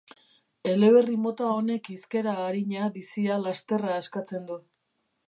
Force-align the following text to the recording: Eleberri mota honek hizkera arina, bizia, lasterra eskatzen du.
Eleberri 0.71 1.17
mota 1.25 1.49
honek 1.57 1.89
hizkera 1.95 2.33
arina, 2.45 2.87
bizia, 2.97 3.37
lasterra 3.45 4.01
eskatzen 4.05 4.49
du. 4.49 4.59